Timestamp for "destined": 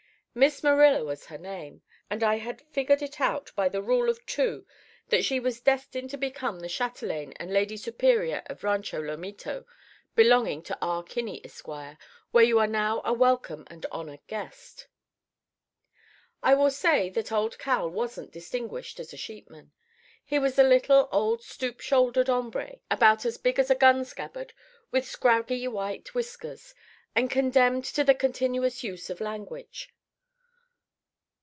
5.59-6.09